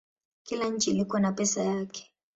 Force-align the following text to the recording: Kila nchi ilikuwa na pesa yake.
Kila 0.43 0.65
nchi 0.69 0.91
ilikuwa 0.91 1.19
na 1.21 1.31
pesa 1.31 1.63
yake. 1.63 2.11